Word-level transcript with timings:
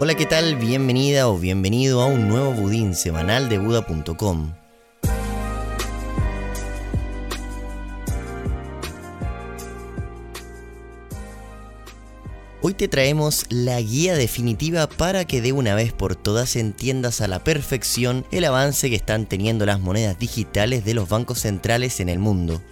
Hola, 0.00 0.14
¿qué 0.14 0.26
tal? 0.26 0.54
Bienvenida 0.54 1.28
o 1.28 1.36
bienvenido 1.40 2.00
a 2.00 2.06
un 2.06 2.28
nuevo 2.28 2.52
budín 2.52 2.94
semanal 2.94 3.48
de 3.48 3.58
Buda.com. 3.58 4.54
Hoy 12.62 12.74
te 12.74 12.86
traemos 12.86 13.44
la 13.48 13.80
guía 13.80 14.14
definitiva 14.14 14.88
para 14.88 15.24
que 15.24 15.40
de 15.40 15.50
una 15.50 15.74
vez 15.74 15.92
por 15.92 16.14
todas 16.14 16.54
entiendas 16.54 17.20
a 17.20 17.26
la 17.26 17.42
perfección 17.42 18.24
el 18.30 18.44
avance 18.44 18.90
que 18.90 18.94
están 18.94 19.26
teniendo 19.26 19.66
las 19.66 19.80
monedas 19.80 20.16
digitales 20.16 20.84
de 20.84 20.94
los 20.94 21.08
bancos 21.08 21.40
centrales 21.40 21.98
en 21.98 22.08
el 22.08 22.20
mundo. 22.20 22.62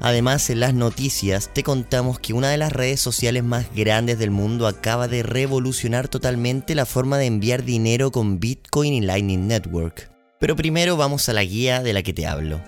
Además, 0.00 0.50
en 0.50 0.60
las 0.60 0.74
noticias 0.74 1.50
te 1.52 1.62
contamos 1.62 2.18
que 2.18 2.34
una 2.34 2.50
de 2.50 2.58
las 2.58 2.72
redes 2.72 3.00
sociales 3.00 3.42
más 3.44 3.66
grandes 3.74 4.18
del 4.18 4.30
mundo 4.30 4.66
acaba 4.66 5.08
de 5.08 5.22
revolucionar 5.22 6.08
totalmente 6.08 6.74
la 6.74 6.86
forma 6.86 7.18
de 7.18 7.26
enviar 7.26 7.64
dinero 7.64 8.10
con 8.10 8.38
Bitcoin 8.38 8.92
y 8.92 9.00
Lightning 9.00 9.46
Network. 9.46 10.10
Pero 10.38 10.54
primero 10.54 10.96
vamos 10.96 11.28
a 11.28 11.32
la 11.32 11.44
guía 11.44 11.82
de 11.82 11.94
la 11.94 12.02
que 12.02 12.12
te 12.12 12.26
hablo. 12.26 12.60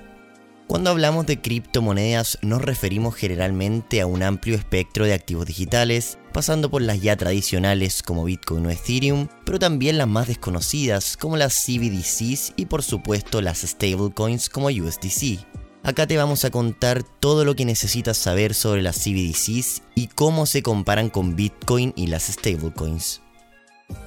Cuando 0.69 0.91
hablamos 0.91 1.25
de 1.27 1.41
criptomonedas 1.41 2.39
nos 2.43 2.61
referimos 2.61 3.15
generalmente 3.15 4.03
a 4.03 4.07
un 4.07 4.23
amplio 4.23 4.55
espectro 4.55 5.07
de 5.07 5.15
activos 5.15 5.47
digitales, 5.47 6.19
pasando 6.33 6.71
por 6.71 6.83
las 6.83 7.01
ya 7.01 7.17
tradicionales 7.17 8.03
como 8.03 8.25
Bitcoin 8.25 8.67
o 8.67 8.71
Ethereum, 8.71 9.29
pero 9.47 9.59
también 9.59 9.97
las 9.97 10.09
más 10.09 10.29
desconocidas 10.29 11.17
como 11.17 11.39
las 11.39 11.55
CBDCs 11.55 12.53
y 12.57 12.67
por 12.67 12.83
supuesto 12.83 13.41
las 13.41 13.61
stablecoins 13.63 14.51
como 14.51 14.69
USDC. 14.69 15.68
Acá 15.83 16.07
te 16.07 16.17
vamos 16.17 16.45
a 16.45 16.51
contar 16.51 17.03
todo 17.03 17.45
lo 17.45 17.55
que 17.57 17.65
necesitas 17.65 18.17
saber 18.17 18.55
sobre 18.55 18.83
las 18.83 18.97
CBDCs 18.97 19.83
y 19.95 20.09
cómo 20.09 20.45
se 20.45 20.63
comparan 20.63 21.09
con 21.09 21.37
Bitcoin 21.37 21.93
y 21.97 22.09
las 22.09 22.25
stablecoins. 22.25 23.23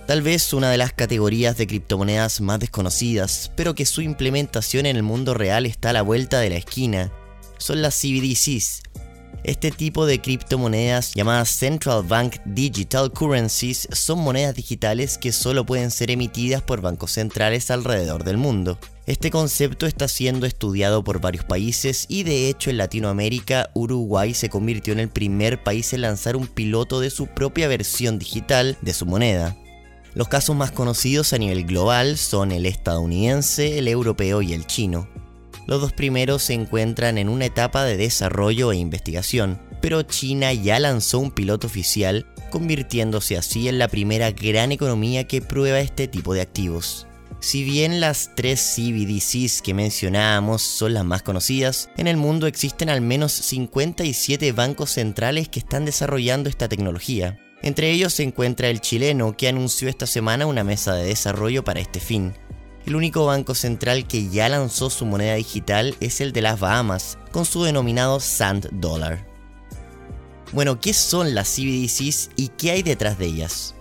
Tal 0.05 0.21
vez 0.21 0.53
una 0.53 0.69
de 0.69 0.77
las 0.77 0.93
categorías 0.93 1.57
de 1.57 1.67
criptomonedas 1.67 2.41
más 2.41 2.59
desconocidas, 2.59 3.51
pero 3.55 3.73
que 3.73 3.85
su 3.85 4.01
implementación 4.01 4.85
en 4.85 4.95
el 4.95 5.03
mundo 5.03 5.33
real 5.33 5.65
está 5.65 5.89
a 5.89 5.93
la 5.93 6.01
vuelta 6.01 6.39
de 6.39 6.49
la 6.49 6.57
esquina, 6.57 7.11
son 7.57 7.81
las 7.81 7.95
CBDCs. 7.95 8.83
Este 9.43 9.71
tipo 9.71 10.05
de 10.05 10.21
criptomonedas 10.21 11.13
llamadas 11.15 11.49
Central 11.49 12.03
Bank 12.03 12.35
Digital 12.45 13.11
Currencies 13.11 13.87
son 13.91 14.19
monedas 14.19 14.53
digitales 14.53 15.17
que 15.17 15.31
solo 15.31 15.65
pueden 15.65 15.89
ser 15.89 16.11
emitidas 16.11 16.61
por 16.61 16.81
bancos 16.81 17.13
centrales 17.13 17.71
alrededor 17.71 18.23
del 18.23 18.37
mundo. 18.37 18.77
Este 19.11 19.29
concepto 19.29 19.87
está 19.87 20.07
siendo 20.07 20.45
estudiado 20.45 21.03
por 21.03 21.19
varios 21.19 21.43
países 21.43 22.05
y 22.07 22.23
de 22.23 22.47
hecho 22.47 22.69
en 22.69 22.77
Latinoamérica 22.77 23.69
Uruguay 23.73 24.33
se 24.33 24.47
convirtió 24.47 24.93
en 24.93 25.01
el 25.01 25.09
primer 25.09 25.61
país 25.61 25.91
en 25.91 25.99
lanzar 25.99 26.37
un 26.37 26.47
piloto 26.47 27.01
de 27.01 27.09
su 27.09 27.27
propia 27.27 27.67
versión 27.67 28.19
digital 28.19 28.77
de 28.81 28.93
su 28.93 29.05
moneda. 29.05 29.57
Los 30.13 30.29
casos 30.29 30.55
más 30.55 30.71
conocidos 30.71 31.33
a 31.33 31.37
nivel 31.37 31.65
global 31.65 32.17
son 32.17 32.53
el 32.53 32.65
estadounidense, 32.65 33.79
el 33.79 33.89
europeo 33.89 34.41
y 34.41 34.53
el 34.53 34.65
chino. 34.65 35.09
Los 35.67 35.81
dos 35.81 35.91
primeros 35.91 36.43
se 36.43 36.53
encuentran 36.53 37.17
en 37.17 37.27
una 37.27 37.47
etapa 37.47 37.83
de 37.83 37.97
desarrollo 37.97 38.71
e 38.71 38.77
investigación, 38.77 39.61
pero 39.81 40.03
China 40.03 40.53
ya 40.53 40.79
lanzó 40.79 41.19
un 41.19 41.31
piloto 41.31 41.67
oficial, 41.67 42.27
convirtiéndose 42.49 43.35
así 43.35 43.67
en 43.67 43.77
la 43.77 43.89
primera 43.89 44.31
gran 44.31 44.71
economía 44.71 45.27
que 45.27 45.41
prueba 45.41 45.81
este 45.81 46.07
tipo 46.07 46.33
de 46.33 46.39
activos. 46.39 47.07
Si 47.41 47.63
bien 47.63 47.99
las 47.99 48.35
tres 48.35 48.61
CBDCs 48.75 49.63
que 49.63 49.73
mencionábamos 49.73 50.61
son 50.61 50.93
las 50.93 51.03
más 51.03 51.23
conocidas, 51.23 51.89
en 51.97 52.05
el 52.05 52.15
mundo 52.15 52.45
existen 52.45 52.87
al 52.87 53.01
menos 53.01 53.31
57 53.31 54.51
bancos 54.51 54.91
centrales 54.91 55.49
que 55.49 55.57
están 55.57 55.83
desarrollando 55.83 56.49
esta 56.49 56.69
tecnología. 56.69 57.39
Entre 57.63 57.89
ellos 57.89 58.13
se 58.13 58.21
encuentra 58.21 58.69
el 58.69 58.79
chileno, 58.79 59.35
que 59.35 59.47
anunció 59.47 59.89
esta 59.89 60.05
semana 60.05 60.45
una 60.45 60.63
mesa 60.63 60.93
de 60.93 61.05
desarrollo 61.05 61.63
para 61.63 61.79
este 61.79 61.99
fin. 61.99 62.33
El 62.85 62.95
único 62.95 63.25
banco 63.25 63.55
central 63.55 64.07
que 64.07 64.29
ya 64.29 64.47
lanzó 64.47 64.91
su 64.91 65.07
moneda 65.07 65.33
digital 65.33 65.95
es 65.99 66.21
el 66.21 66.33
de 66.33 66.43
las 66.43 66.59
Bahamas, 66.59 67.17
con 67.31 67.45
su 67.45 67.63
denominado 67.63 68.19
Sand 68.19 68.69
Dollar. 68.73 69.27
Bueno, 70.51 70.79
¿qué 70.79 70.93
son 70.93 71.33
las 71.33 71.49
CBDCs 71.55 72.29
y 72.35 72.49
qué 72.49 72.69
hay 72.69 72.83
detrás 72.83 73.17
de 73.17 73.25
ellas? 73.25 73.73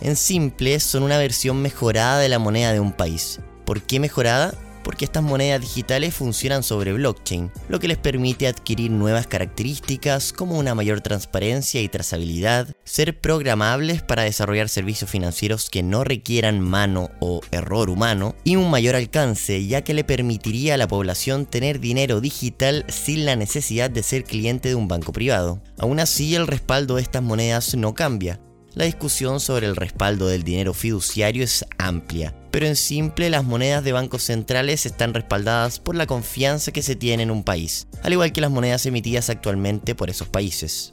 En 0.00 0.16
simple, 0.16 0.80
son 0.80 1.02
una 1.02 1.18
versión 1.18 1.60
mejorada 1.60 2.18
de 2.18 2.28
la 2.28 2.38
moneda 2.38 2.72
de 2.72 2.80
un 2.80 2.92
país. 2.92 3.40
¿Por 3.64 3.82
qué 3.82 4.00
mejorada? 4.00 4.54
porque 4.82 5.04
estas 5.04 5.22
monedas 5.22 5.60
digitales 5.60 6.14
funcionan 6.14 6.62
sobre 6.62 6.92
blockchain, 6.92 7.50
lo 7.68 7.78
que 7.78 7.88
les 7.88 7.98
permite 7.98 8.46
adquirir 8.46 8.90
nuevas 8.90 9.26
características 9.26 10.32
como 10.32 10.58
una 10.58 10.74
mayor 10.74 11.00
transparencia 11.00 11.80
y 11.80 11.88
trazabilidad, 11.88 12.68
ser 12.84 13.20
programables 13.20 14.02
para 14.02 14.22
desarrollar 14.22 14.68
servicios 14.68 15.10
financieros 15.10 15.70
que 15.70 15.82
no 15.82 16.04
requieran 16.04 16.60
mano 16.60 17.10
o 17.20 17.40
error 17.50 17.90
humano, 17.90 18.34
y 18.44 18.56
un 18.56 18.70
mayor 18.70 18.96
alcance, 18.96 19.66
ya 19.66 19.82
que 19.82 19.94
le 19.94 20.04
permitiría 20.04 20.74
a 20.74 20.78
la 20.78 20.88
población 20.88 21.46
tener 21.46 21.80
dinero 21.80 22.20
digital 22.20 22.84
sin 22.88 23.26
la 23.26 23.36
necesidad 23.36 23.90
de 23.90 24.02
ser 24.02 24.24
cliente 24.24 24.70
de 24.70 24.74
un 24.74 24.88
banco 24.88 25.12
privado. 25.12 25.62
Aún 25.78 26.00
así, 26.00 26.34
el 26.34 26.46
respaldo 26.46 26.96
de 26.96 27.02
estas 27.02 27.22
monedas 27.22 27.74
no 27.74 27.94
cambia, 27.94 28.40
la 28.74 28.84
discusión 28.84 29.40
sobre 29.40 29.66
el 29.66 29.76
respaldo 29.76 30.28
del 30.28 30.44
dinero 30.44 30.74
fiduciario 30.74 31.42
es 31.42 31.64
amplia, 31.78 32.34
pero 32.50 32.66
en 32.66 32.76
simple 32.76 33.30
las 33.30 33.44
monedas 33.44 33.82
de 33.82 33.92
bancos 33.92 34.22
centrales 34.22 34.86
están 34.86 35.12
respaldadas 35.12 35.80
por 35.80 35.96
la 35.96 36.06
confianza 36.06 36.72
que 36.72 36.82
se 36.82 36.96
tiene 36.96 37.24
en 37.24 37.30
un 37.30 37.42
país, 37.42 37.88
al 38.02 38.12
igual 38.12 38.32
que 38.32 38.40
las 38.40 38.50
monedas 38.50 38.86
emitidas 38.86 39.30
actualmente 39.30 39.94
por 39.94 40.10
esos 40.10 40.28
países. 40.28 40.92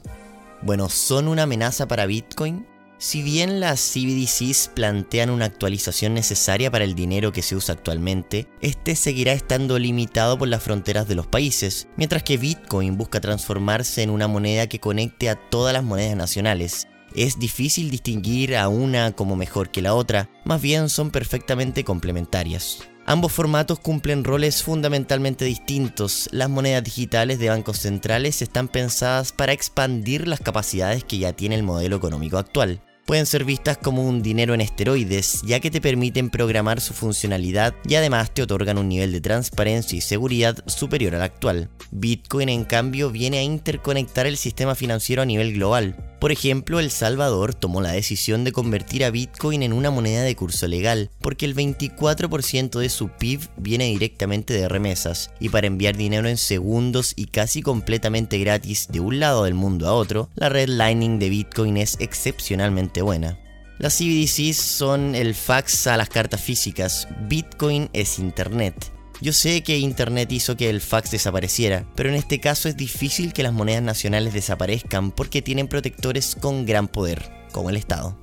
Bueno, 0.62 0.88
¿son 0.88 1.28
una 1.28 1.44
amenaza 1.44 1.86
para 1.86 2.06
Bitcoin? 2.06 2.66
Si 3.00 3.22
bien 3.22 3.60
las 3.60 3.78
CBDCs 3.78 4.72
plantean 4.74 5.30
una 5.30 5.44
actualización 5.44 6.14
necesaria 6.14 6.68
para 6.68 6.82
el 6.82 6.96
dinero 6.96 7.30
que 7.30 7.42
se 7.42 7.54
usa 7.54 7.76
actualmente, 7.76 8.48
este 8.60 8.96
seguirá 8.96 9.32
estando 9.32 9.78
limitado 9.78 10.36
por 10.36 10.48
las 10.48 10.64
fronteras 10.64 11.06
de 11.06 11.14
los 11.14 11.28
países, 11.28 11.86
mientras 11.96 12.24
que 12.24 12.38
Bitcoin 12.38 12.96
busca 12.96 13.20
transformarse 13.20 14.02
en 14.02 14.10
una 14.10 14.26
moneda 14.26 14.66
que 14.66 14.80
conecte 14.80 15.30
a 15.30 15.36
todas 15.36 15.72
las 15.72 15.84
monedas 15.84 16.16
nacionales 16.16 16.88
es 17.14 17.38
difícil 17.38 17.90
distinguir 17.90 18.56
a 18.56 18.68
una 18.68 19.12
como 19.12 19.36
mejor 19.36 19.70
que 19.70 19.82
la 19.82 19.94
otra, 19.94 20.28
más 20.44 20.60
bien 20.60 20.88
son 20.88 21.10
perfectamente 21.10 21.84
complementarias. 21.84 22.78
Ambos 23.06 23.32
formatos 23.32 23.78
cumplen 23.80 24.22
roles 24.22 24.62
fundamentalmente 24.62 25.46
distintos. 25.46 26.28
Las 26.30 26.50
monedas 26.50 26.84
digitales 26.84 27.38
de 27.38 27.48
bancos 27.48 27.78
centrales 27.78 28.42
están 28.42 28.68
pensadas 28.68 29.32
para 29.32 29.52
expandir 29.52 30.28
las 30.28 30.40
capacidades 30.40 31.04
que 31.04 31.18
ya 31.18 31.32
tiene 31.32 31.54
el 31.54 31.62
modelo 31.62 31.96
económico 31.96 32.36
actual 32.36 32.82
pueden 33.08 33.24
ser 33.24 33.46
vistas 33.46 33.78
como 33.78 34.06
un 34.06 34.20
dinero 34.20 34.52
en 34.52 34.60
esteroides, 34.60 35.40
ya 35.40 35.60
que 35.60 35.70
te 35.70 35.80
permiten 35.80 36.28
programar 36.28 36.78
su 36.82 36.92
funcionalidad 36.92 37.74
y 37.88 37.94
además 37.94 38.34
te 38.34 38.42
otorgan 38.42 38.76
un 38.76 38.90
nivel 38.90 39.12
de 39.12 39.22
transparencia 39.22 39.96
y 39.96 40.02
seguridad 40.02 40.58
superior 40.66 41.14
al 41.14 41.22
actual. 41.22 41.70
Bitcoin 41.90 42.50
en 42.50 42.64
cambio 42.66 43.10
viene 43.10 43.38
a 43.38 43.42
interconectar 43.42 44.26
el 44.26 44.36
sistema 44.36 44.74
financiero 44.74 45.22
a 45.22 45.24
nivel 45.24 45.54
global. 45.54 45.96
Por 46.18 46.32
ejemplo, 46.32 46.80
El 46.80 46.90
Salvador 46.90 47.54
tomó 47.54 47.80
la 47.80 47.92
decisión 47.92 48.42
de 48.42 48.50
convertir 48.50 49.04
a 49.04 49.10
Bitcoin 49.10 49.62
en 49.62 49.72
una 49.72 49.90
moneda 49.90 50.22
de 50.22 50.34
curso 50.34 50.66
legal, 50.66 51.10
porque 51.20 51.46
el 51.46 51.54
24% 51.54 52.80
de 52.80 52.88
su 52.88 53.08
PIB 53.08 53.48
viene 53.56 53.84
directamente 53.84 54.52
de 54.54 54.68
remesas, 54.68 55.30
y 55.38 55.48
para 55.48 55.68
enviar 55.68 55.96
dinero 55.96 56.28
en 56.28 56.36
segundos 56.36 57.12
y 57.14 57.26
casi 57.26 57.62
completamente 57.62 58.38
gratis 58.38 58.88
de 58.90 58.98
un 58.98 59.20
lado 59.20 59.44
del 59.44 59.54
mundo 59.54 59.86
a 59.86 59.92
otro, 59.92 60.28
la 60.34 60.48
red 60.48 60.68
Lightning 60.68 61.20
de 61.20 61.28
Bitcoin 61.28 61.76
es 61.76 61.96
excepcionalmente 62.00 63.00
buena. 63.00 63.38
Las 63.78 63.96
CBDCs 63.98 64.56
son 64.56 65.14
el 65.14 65.36
fax 65.36 65.86
a 65.86 65.96
las 65.96 66.08
cartas 66.08 66.40
físicas, 66.40 67.06
Bitcoin 67.28 67.90
es 67.92 68.18
Internet. 68.18 68.97
Yo 69.20 69.32
sé 69.32 69.62
que 69.62 69.78
Internet 69.78 70.30
hizo 70.30 70.56
que 70.56 70.70
el 70.70 70.80
fax 70.80 71.10
desapareciera, 71.10 71.84
pero 71.96 72.08
en 72.08 72.14
este 72.14 72.38
caso 72.38 72.68
es 72.68 72.76
difícil 72.76 73.32
que 73.32 73.42
las 73.42 73.52
monedas 73.52 73.82
nacionales 73.82 74.32
desaparezcan 74.32 75.10
porque 75.10 75.42
tienen 75.42 75.66
protectores 75.66 76.36
con 76.36 76.66
gran 76.66 76.86
poder, 76.86 77.28
como 77.52 77.70
el 77.70 77.76
Estado. 77.76 78.16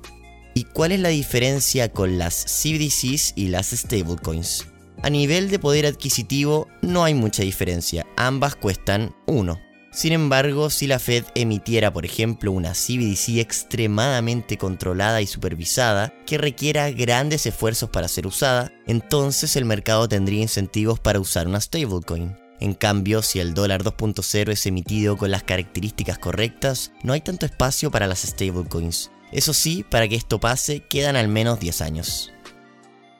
¿Y 0.54 0.64
cuál 0.64 0.92
es 0.92 1.00
la 1.00 1.10
diferencia 1.10 1.92
con 1.92 2.16
las 2.16 2.46
CBDCs 2.46 3.34
y 3.36 3.48
las 3.48 3.72
stablecoins? 3.72 4.66
A 5.02 5.10
nivel 5.10 5.50
de 5.50 5.58
poder 5.58 5.84
adquisitivo 5.84 6.66
no 6.80 7.04
hay 7.04 7.12
mucha 7.12 7.42
diferencia, 7.42 8.06
ambas 8.16 8.56
cuestan 8.56 9.14
1. 9.26 9.65
Sin 9.96 10.12
embargo, 10.12 10.68
si 10.68 10.86
la 10.86 10.98
Fed 10.98 11.24
emitiera, 11.34 11.90
por 11.90 12.04
ejemplo, 12.04 12.52
una 12.52 12.72
CBDC 12.74 13.38
extremadamente 13.38 14.58
controlada 14.58 15.22
y 15.22 15.26
supervisada, 15.26 16.12
que 16.26 16.36
requiera 16.36 16.90
grandes 16.90 17.46
esfuerzos 17.46 17.88
para 17.88 18.06
ser 18.06 18.26
usada, 18.26 18.70
entonces 18.86 19.56
el 19.56 19.64
mercado 19.64 20.06
tendría 20.06 20.42
incentivos 20.42 21.00
para 21.00 21.18
usar 21.18 21.48
una 21.48 21.62
stablecoin. 21.62 22.36
En 22.60 22.74
cambio, 22.74 23.22
si 23.22 23.40
el 23.40 23.54
dólar 23.54 23.84
2.0 23.84 24.52
es 24.52 24.66
emitido 24.66 25.16
con 25.16 25.30
las 25.30 25.44
características 25.44 26.18
correctas, 26.18 26.92
no 27.02 27.14
hay 27.14 27.22
tanto 27.22 27.46
espacio 27.46 27.90
para 27.90 28.06
las 28.06 28.20
stablecoins. 28.20 29.10
Eso 29.32 29.54
sí, 29.54 29.82
para 29.82 30.08
que 30.08 30.16
esto 30.16 30.38
pase, 30.38 30.80
quedan 30.80 31.16
al 31.16 31.28
menos 31.28 31.58
10 31.58 31.80
años. 31.80 32.32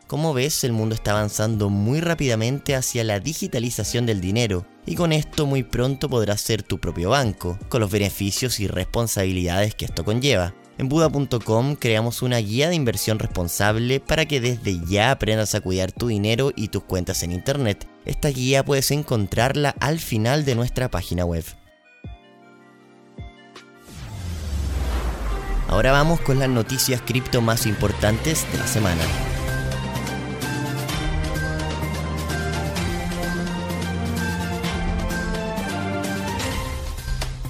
Como 0.06 0.34
ves, 0.34 0.62
el 0.62 0.72
mundo 0.72 0.94
está 0.94 1.10
avanzando 1.10 1.68
muy 1.68 2.00
rápidamente 2.00 2.76
hacia 2.76 3.02
la 3.02 3.18
digitalización 3.18 4.06
del 4.06 4.20
dinero, 4.20 4.64
y 4.86 4.94
con 4.94 5.12
esto 5.12 5.46
muy 5.46 5.64
pronto 5.64 6.08
podrás 6.08 6.40
ser 6.40 6.62
tu 6.62 6.78
propio 6.78 7.10
banco, 7.10 7.58
con 7.68 7.80
los 7.80 7.90
beneficios 7.90 8.60
y 8.60 8.68
responsabilidades 8.68 9.74
que 9.74 9.84
esto 9.84 10.04
conlleva. 10.04 10.54
En 10.78 10.88
Buda.com 10.88 11.74
creamos 11.74 12.22
una 12.22 12.36
guía 12.38 12.68
de 12.68 12.76
inversión 12.76 13.18
responsable 13.18 13.98
para 13.98 14.26
que 14.26 14.40
desde 14.40 14.78
ya 14.86 15.10
aprendas 15.10 15.56
a 15.56 15.60
cuidar 15.60 15.90
tu 15.90 16.06
dinero 16.06 16.52
y 16.54 16.68
tus 16.68 16.84
cuentas 16.84 17.24
en 17.24 17.32
Internet. 17.32 17.88
Esta 18.04 18.28
guía 18.28 18.64
puedes 18.64 18.92
encontrarla 18.92 19.74
al 19.80 19.98
final 19.98 20.44
de 20.44 20.54
nuestra 20.54 20.88
página 20.88 21.24
web. 21.24 21.44
Ahora 25.66 25.90
vamos 25.90 26.20
con 26.20 26.38
las 26.38 26.48
noticias 26.48 27.02
cripto 27.04 27.40
más 27.40 27.66
importantes 27.66 28.46
de 28.52 28.58
la 28.58 28.66
semana. 28.68 29.02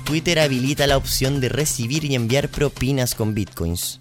Twitter 0.06 0.38
habilita 0.38 0.86
la 0.86 0.96
opción 0.96 1.40
de 1.40 1.48
recibir 1.48 2.04
y 2.04 2.14
enviar 2.14 2.48
propinas 2.48 3.16
con 3.16 3.34
bitcoins. 3.34 4.00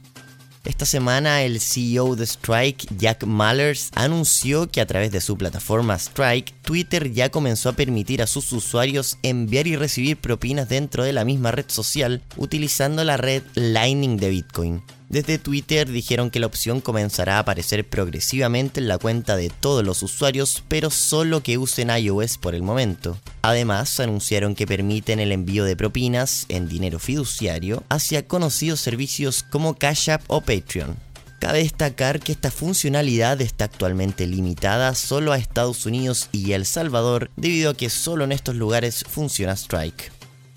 Esta 0.63 0.85
semana 0.85 1.41
el 1.41 1.59
CEO 1.59 2.15
de 2.15 2.25
Strike, 2.25 2.85
Jack 2.95 3.23
Mallers, 3.23 3.89
anunció 3.95 4.69
que 4.69 4.81
a 4.81 4.85
través 4.85 5.11
de 5.11 5.19
su 5.19 5.35
plataforma 5.35 5.95
Strike, 5.95 6.53
Twitter 6.61 7.11
ya 7.11 7.29
comenzó 7.29 7.69
a 7.69 7.73
permitir 7.73 8.21
a 8.21 8.27
sus 8.27 8.51
usuarios 8.51 9.17
enviar 9.23 9.65
y 9.65 9.77
recibir 9.77 10.17
propinas 10.17 10.69
dentro 10.69 11.03
de 11.03 11.11
la 11.11 11.25
misma 11.25 11.51
red 11.51 11.65
social 11.69 12.21
utilizando 12.37 13.03
la 13.03 13.17
red 13.17 13.41
Lightning 13.55 14.17
de 14.17 14.29
Bitcoin. 14.29 14.83
Desde 15.15 15.37
Twitter 15.37 15.89
dijeron 15.89 16.29
que 16.29 16.41
la 16.41 16.47
opción 16.47 16.81
comenzará 16.81 17.37
a 17.37 17.39
aparecer 17.39 17.87
progresivamente 17.87 18.81
en 18.81 18.89
la 18.89 18.97
cuenta 18.97 19.37
de 19.37 19.49
todos 19.49 19.81
los 19.81 20.03
usuarios, 20.03 20.61
pero 20.67 20.89
solo 20.89 21.41
que 21.41 21.57
usen 21.57 21.89
iOS 21.89 22.37
por 22.37 22.53
el 22.53 22.63
momento. 22.63 23.17
Además, 23.41 24.01
anunciaron 24.01 24.55
que 24.55 24.67
permiten 24.67 25.21
el 25.21 25.31
envío 25.31 25.63
de 25.63 25.77
propinas 25.77 26.45
en 26.49 26.67
dinero 26.67 26.99
fiduciario 26.99 27.81
hacia 27.87 28.27
conocidos 28.27 28.81
servicios 28.81 29.43
como 29.43 29.75
Cash 29.75 30.09
App 30.09 30.23
o 30.27 30.41
Patreon. 30.41 30.97
Cabe 31.39 31.59
destacar 31.59 32.19
que 32.19 32.33
esta 32.33 32.51
funcionalidad 32.51 33.39
está 33.39 33.63
actualmente 33.63 34.27
limitada 34.27 34.93
solo 34.95 35.31
a 35.31 35.37
Estados 35.37 35.85
Unidos 35.85 36.27
y 36.33 36.51
El 36.51 36.65
Salvador 36.65 37.31
debido 37.37 37.69
a 37.69 37.77
que 37.77 37.89
solo 37.89 38.25
en 38.25 38.33
estos 38.33 38.55
lugares 38.55 39.05
funciona 39.07 39.53
Strike. 39.53 40.11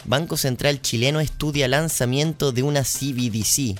Banco 0.04 0.36
Central 0.36 0.82
chileno 0.82 1.20
estudia 1.20 1.68
lanzamiento 1.68 2.50
de 2.50 2.64
una 2.64 2.82
CBDC, 2.82 3.78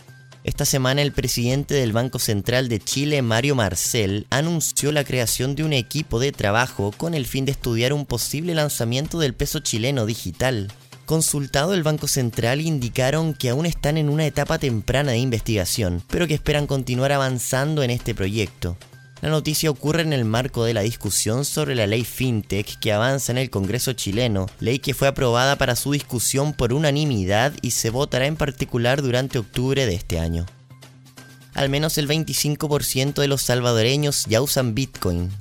esta 0.48 0.64
semana 0.64 1.02
el 1.02 1.12
presidente 1.12 1.74
del 1.74 1.92
Banco 1.92 2.18
Central 2.18 2.70
de 2.70 2.80
Chile, 2.80 3.20
Mario 3.20 3.54
Marcel, 3.54 4.26
anunció 4.30 4.92
la 4.92 5.04
creación 5.04 5.54
de 5.54 5.62
un 5.62 5.74
equipo 5.74 6.18
de 6.18 6.32
trabajo 6.32 6.90
con 6.96 7.12
el 7.12 7.26
fin 7.26 7.44
de 7.44 7.52
estudiar 7.52 7.92
un 7.92 8.06
posible 8.06 8.54
lanzamiento 8.54 9.18
del 9.18 9.34
peso 9.34 9.58
chileno 9.58 10.06
digital. 10.06 10.72
Consultado 11.04 11.74
el 11.74 11.82
Banco 11.82 12.08
Central 12.08 12.62
indicaron 12.62 13.34
que 13.34 13.50
aún 13.50 13.66
están 13.66 13.98
en 13.98 14.08
una 14.08 14.24
etapa 14.24 14.58
temprana 14.58 15.12
de 15.12 15.18
investigación, 15.18 16.02
pero 16.08 16.26
que 16.26 16.34
esperan 16.34 16.66
continuar 16.66 17.12
avanzando 17.12 17.82
en 17.82 17.90
este 17.90 18.14
proyecto. 18.14 18.78
La 19.20 19.30
noticia 19.30 19.68
ocurre 19.68 20.02
en 20.02 20.12
el 20.12 20.24
marco 20.24 20.64
de 20.64 20.74
la 20.74 20.82
discusión 20.82 21.44
sobre 21.44 21.74
la 21.74 21.88
ley 21.88 22.04
FinTech 22.04 22.78
que 22.78 22.92
avanza 22.92 23.32
en 23.32 23.38
el 23.38 23.50
Congreso 23.50 23.92
chileno, 23.92 24.46
ley 24.60 24.78
que 24.78 24.94
fue 24.94 25.08
aprobada 25.08 25.56
para 25.56 25.74
su 25.74 25.90
discusión 25.90 26.52
por 26.52 26.72
unanimidad 26.72 27.52
y 27.60 27.72
se 27.72 27.90
votará 27.90 28.26
en 28.26 28.36
particular 28.36 29.02
durante 29.02 29.38
octubre 29.38 29.86
de 29.86 29.94
este 29.94 30.20
año. 30.20 30.46
Al 31.54 31.68
menos 31.68 31.98
el 31.98 32.06
25% 32.06 33.14
de 33.14 33.26
los 33.26 33.42
salvadoreños 33.42 34.24
ya 34.26 34.40
usan 34.40 34.76
Bitcoin, 34.76 35.32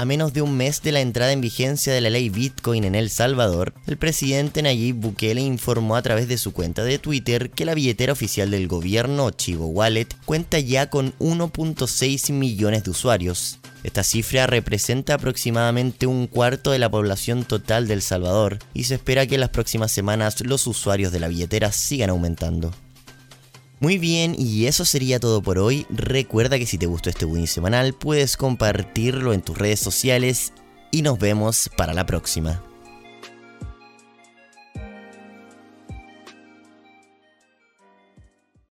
a 0.00 0.06
menos 0.06 0.32
de 0.32 0.40
un 0.40 0.56
mes 0.56 0.80
de 0.80 0.92
la 0.92 1.02
entrada 1.02 1.30
en 1.30 1.42
vigencia 1.42 1.92
de 1.92 2.00
la 2.00 2.08
ley 2.08 2.30
Bitcoin 2.30 2.84
en 2.84 2.94
El 2.94 3.10
Salvador, 3.10 3.74
el 3.86 3.98
presidente 3.98 4.62
Nayib 4.62 4.96
Bukele 4.96 5.42
informó 5.42 5.94
a 5.94 6.00
través 6.00 6.26
de 6.26 6.38
su 6.38 6.54
cuenta 6.54 6.82
de 6.84 6.98
Twitter 6.98 7.50
que 7.50 7.66
la 7.66 7.74
billetera 7.74 8.14
oficial 8.14 8.50
del 8.50 8.66
gobierno, 8.66 9.30
Chivo 9.30 9.66
Wallet, 9.66 10.06
cuenta 10.24 10.58
ya 10.58 10.88
con 10.88 11.12
1.6 11.18 12.32
millones 12.32 12.82
de 12.84 12.90
usuarios. 12.92 13.58
Esta 13.84 14.02
cifra 14.02 14.46
representa 14.46 15.12
aproximadamente 15.12 16.06
un 16.06 16.28
cuarto 16.28 16.70
de 16.70 16.78
la 16.78 16.90
población 16.90 17.44
total 17.44 17.86
de 17.86 17.92
El 17.92 18.00
Salvador 18.00 18.58
y 18.72 18.84
se 18.84 18.94
espera 18.94 19.26
que 19.26 19.34
en 19.34 19.42
las 19.42 19.50
próximas 19.50 19.92
semanas 19.92 20.40
los 20.40 20.66
usuarios 20.66 21.12
de 21.12 21.20
la 21.20 21.28
billetera 21.28 21.72
sigan 21.72 22.08
aumentando. 22.08 22.72
Muy 23.80 23.96
bien, 23.96 24.34
y 24.38 24.66
eso 24.66 24.84
sería 24.84 25.18
todo 25.18 25.40
por 25.42 25.58
hoy. 25.58 25.86
Recuerda 25.88 26.58
que 26.58 26.66
si 26.66 26.76
te 26.76 26.84
gustó 26.84 27.08
este 27.08 27.24
Win 27.24 27.46
semanal, 27.46 27.94
puedes 27.94 28.36
compartirlo 28.36 29.32
en 29.32 29.40
tus 29.40 29.56
redes 29.56 29.80
sociales 29.80 30.52
y 30.90 31.00
nos 31.00 31.18
vemos 31.18 31.70
para 31.78 31.94
la 31.94 32.04
próxima. 32.04 32.62